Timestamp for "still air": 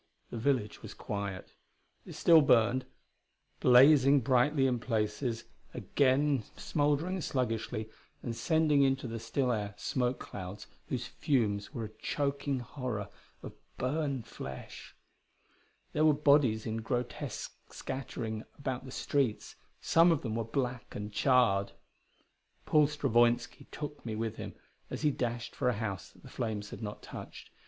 9.19-9.75